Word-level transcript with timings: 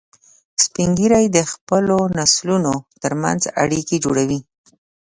سپین 0.63 0.89
ږیری 0.97 1.25
د 1.31 1.37
خپلو 1.51 1.97
نسلونو 2.17 2.73
تر 3.01 3.13
منځ 3.23 3.41
اړیکې 3.63 3.97
جوړوي 4.03 4.39